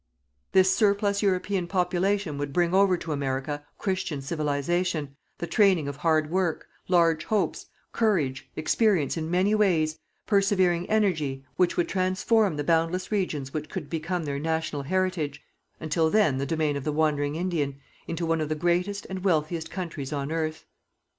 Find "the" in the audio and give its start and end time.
5.37-5.45, 12.57-12.63, 16.39-16.47, 16.83-16.91, 18.49-18.55